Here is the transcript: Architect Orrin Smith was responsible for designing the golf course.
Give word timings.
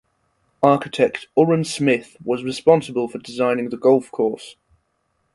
Architect 0.63 1.27
Orrin 1.35 1.63
Smith 1.63 2.17
was 2.25 2.43
responsible 2.43 3.07
for 3.07 3.19
designing 3.19 3.69
the 3.69 3.77
golf 3.77 4.09
course. 4.09 4.55